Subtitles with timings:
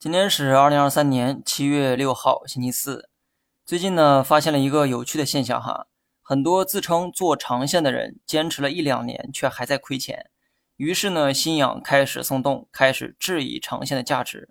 [0.00, 3.10] 今天是二零二三年七月六号，星期四。
[3.66, 5.88] 最近呢，发现了一个有趣的现象哈，
[6.22, 10.30] 很多自称做长线的人，坚持了一两年却还在亏钱。
[10.76, 14.50] 于是呢，信仰开始松动，开始质疑长线的价值。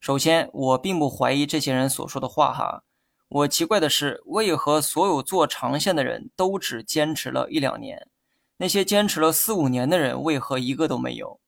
[0.00, 2.82] 首先，我并不怀疑这些人所说的话哈。
[3.28, 8.08] 我奇怪的是，为何所有做长线的人都只坚持了一两年？
[8.56, 11.38] 那些坚持了四五年的人，为何一个都没有？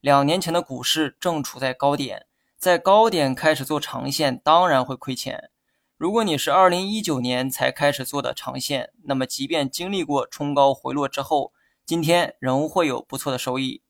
[0.00, 2.26] 两年前的股市正处在高点。
[2.58, 5.48] 在高点开始做长线，当然会亏钱。
[5.96, 11.52] 如果你是二零一九年才开始做的长线，那么即便经历过冲高回落之后，
[11.86, 13.82] 今天仍会有不错的收益。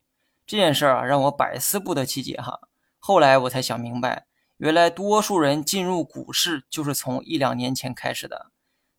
[0.47, 2.61] 这件事儿啊，让我百思不得其解哈。
[2.99, 4.27] 后来我才想明白，
[4.59, 8.51] 原来多数人进入股市就是从一两年前开始的，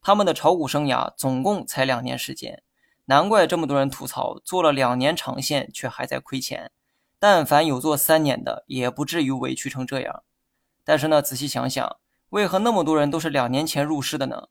[0.02, 2.64] 他们的炒股生涯总共才两年时间，
[3.06, 6.72] 难怪这么多人吐槽，做了两年长线却还在亏钱。
[7.20, 10.24] 但凡有做三年的，也不至于委屈成这样。
[10.86, 11.98] 但是呢，仔细想想，
[12.30, 14.48] 为何那么多人都是两年前入市的呢？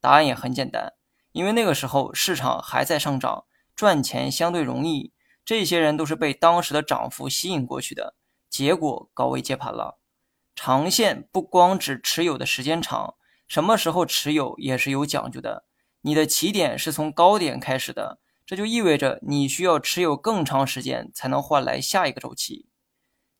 [0.00, 0.92] 答案也很简单，
[1.32, 5.12] 因为那个时候市场还在上涨，赚钱相对容易。
[5.44, 8.14] 这些人都是被当时的涨幅吸引过去的，
[8.48, 9.98] 结果高位接盘了。
[10.54, 13.14] 长线不光指持有的时间长，
[13.48, 15.64] 什么时候持有也是有讲究的。
[16.02, 18.18] 你的起点是从高点开始的。
[18.50, 22.66] 这就意味着你需要持有更长时间才能换来下一个周期。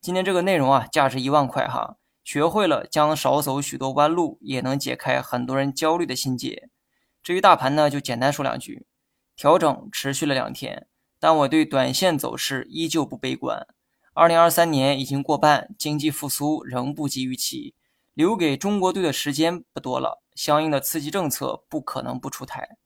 [0.01, 6.71] 今天这个内容啊，价值一万块哈，学会了将少走许多弯路，也能解开很多人焦虑的心结。
[7.25, 8.87] 至于大盘呢，就简单说两句：
[9.35, 10.87] 调整持续了两天，
[11.19, 13.67] 但我对短线走势依旧不悲观。
[14.15, 17.75] 二零二三年已经过半，经济复苏仍不及预期，
[18.15, 22.77] 留给中国队的时间不多了，相应的刺激政策不可能不出台。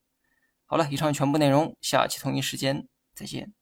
[0.74, 3.52] 好了，以上全部内容，下期同一时间再见。